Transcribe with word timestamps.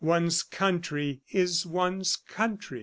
One's 0.03 0.41
country... 0.41 1.21
is 1.29 1.63
one's 1.63 2.15
country. 2.15 2.79